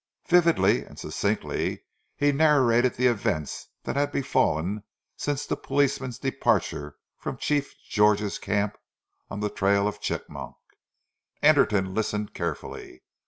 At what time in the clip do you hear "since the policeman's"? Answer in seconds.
5.15-6.17